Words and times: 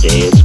days. 0.00 0.39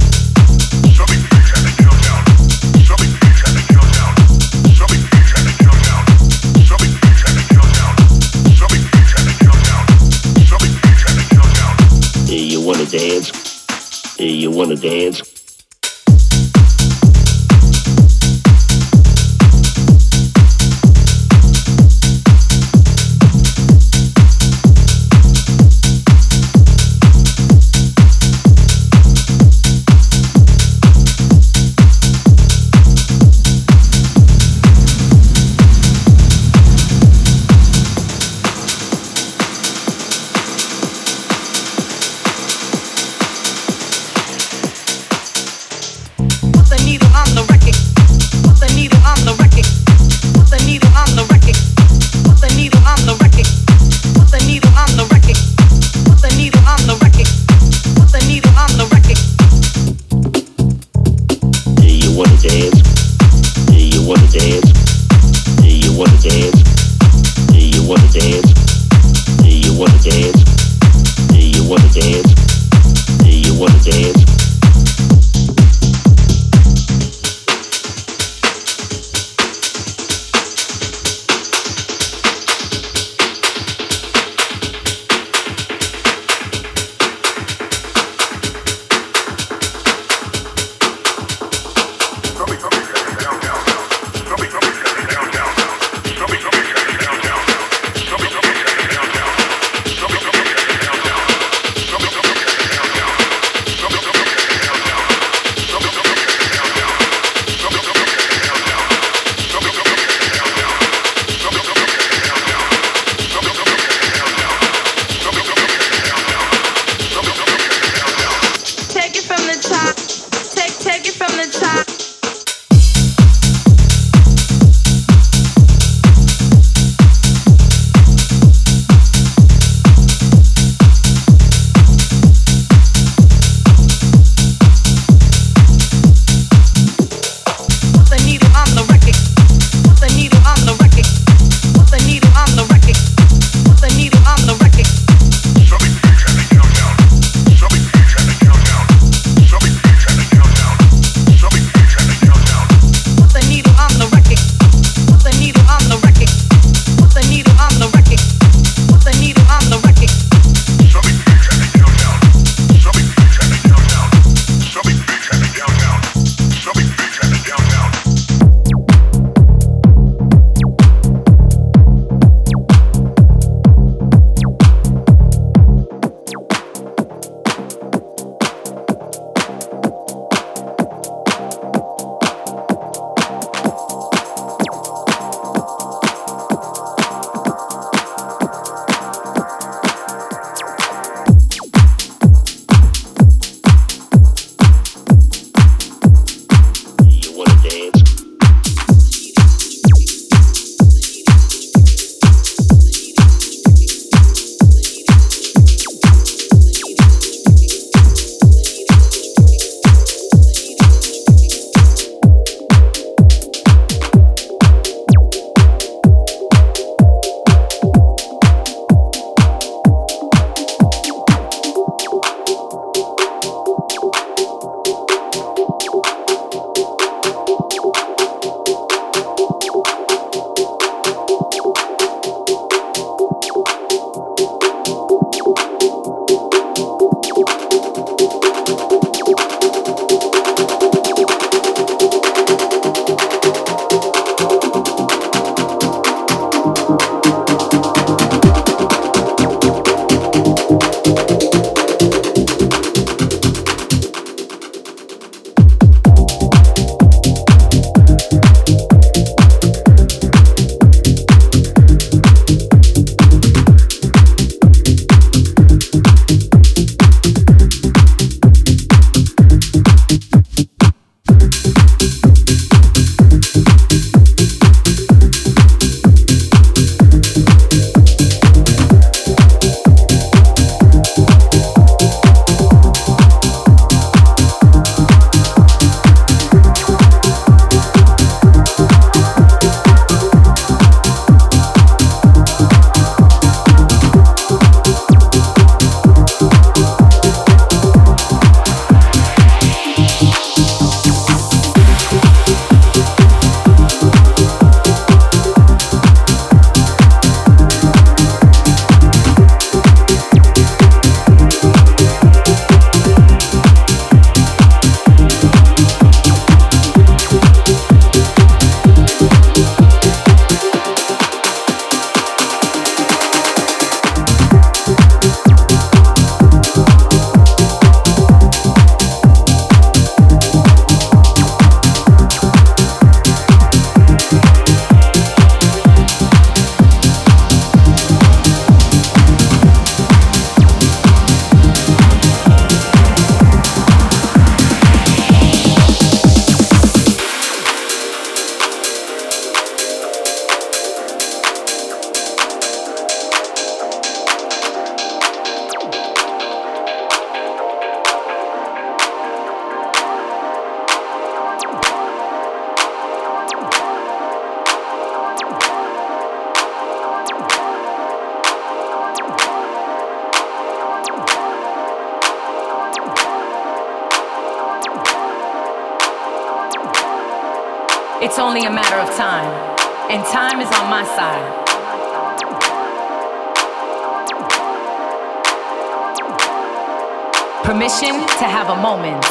Permission 387.86 388.18
to 388.42 388.50
have 388.50 388.66
a 388.74 388.78
moment. 388.82 389.22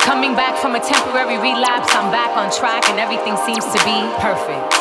Coming 0.00 0.32
back 0.32 0.56
from 0.56 0.72
a 0.72 0.80
temporary 0.80 1.36
relapse, 1.36 1.92
I'm 1.92 2.08
back 2.08 2.32
on 2.32 2.48
track 2.48 2.88
and 2.88 2.96
everything 2.96 3.36
seems 3.44 3.60
to 3.60 3.78
be 3.84 4.08
perfect. 4.24 4.72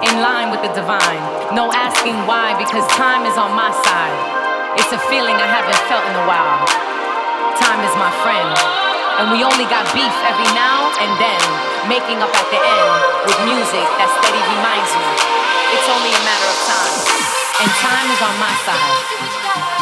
In 0.00 0.24
line 0.24 0.48
with 0.48 0.64
the 0.64 0.72
divine. 0.72 1.20
No 1.52 1.68
asking 1.68 2.16
why, 2.24 2.56
because 2.56 2.88
time 2.96 3.28
is 3.28 3.36
on 3.36 3.52
my 3.52 3.68
side. 3.84 4.16
It's 4.80 4.88
a 4.88 4.96
feeling 5.12 5.36
I 5.36 5.52
haven't 5.52 5.76
felt 5.84 6.00
in 6.08 6.16
a 6.16 6.24
while. 6.24 6.64
Time 7.60 7.84
is 7.84 7.92
my 8.00 8.08
friend. 8.24 8.56
And 9.20 9.28
we 9.28 9.44
only 9.44 9.68
got 9.68 9.84
beef 9.92 10.16
every 10.24 10.48
now 10.56 10.88
and 11.04 11.12
then, 11.20 11.44
making 11.92 12.24
up 12.24 12.32
at 12.32 12.48
the 12.48 12.56
end 12.56 12.92
with 13.28 13.36
music 13.44 13.84
that 14.00 14.08
steady 14.16 14.40
reminds 14.56 14.90
you. 14.96 15.08
It's 15.76 15.88
only 15.92 16.08
a 16.16 16.22
matter 16.24 16.48
of 16.56 16.60
time. 16.72 16.96
And 17.60 17.68
time 17.84 18.08
is 18.08 18.20
on 18.24 18.34
my 18.40 18.54
side. 18.64 19.77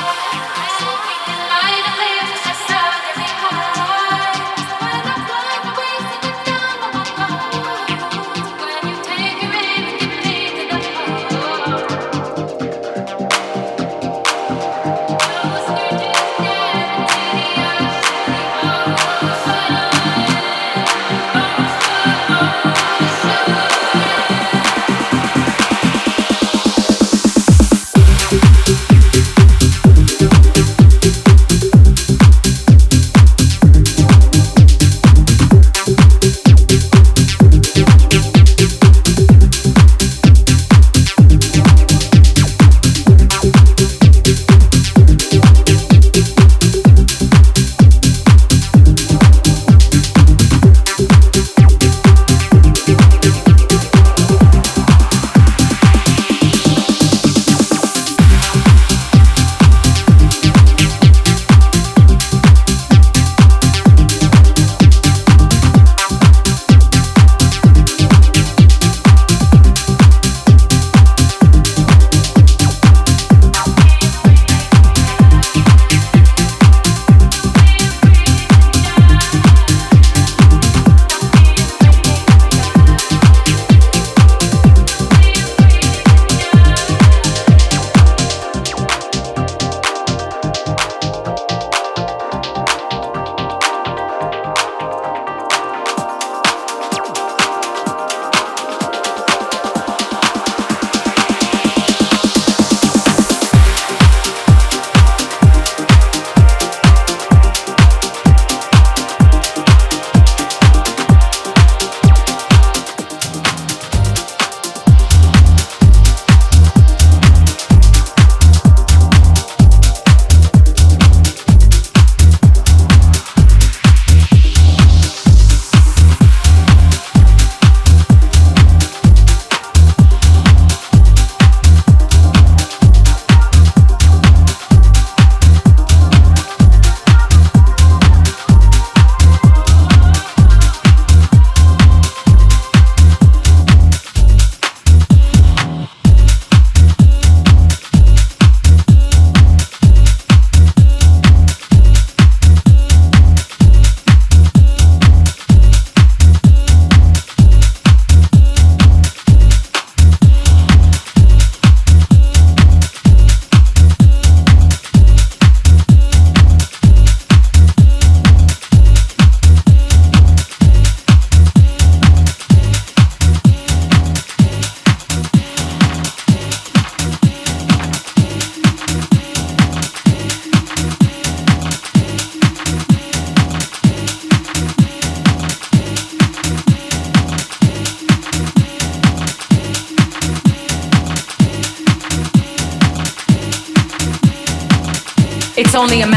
Only 195.77 196.01
a 196.01 196.07
matter 196.07 196.15